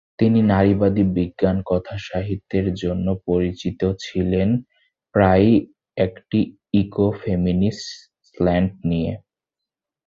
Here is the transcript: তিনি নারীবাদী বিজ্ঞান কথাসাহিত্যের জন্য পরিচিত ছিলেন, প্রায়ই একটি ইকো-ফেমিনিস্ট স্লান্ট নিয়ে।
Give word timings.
তিনি 0.19 0.39
নারীবাদী 0.43 1.03
বিজ্ঞান 1.15 1.57
কথাসাহিত্যের 1.65 2.67
জন্য 2.73 3.07
পরিচিত 3.25 3.81
ছিলেন, 3.99 4.49
প্রায়ই 5.15 5.55
একটি 5.97 6.39
ইকো-ফেমিনিস্ট 6.73 7.87
স্লান্ট 8.25 8.73
নিয়ে। 8.85 9.13